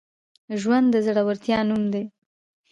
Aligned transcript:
ژوند 0.61 0.87
د 0.91 0.95
زړورتیا 1.05 1.59
نوم 1.69 1.83
دی. 1.93 2.03